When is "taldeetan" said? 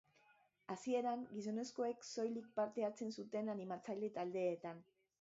4.21-4.87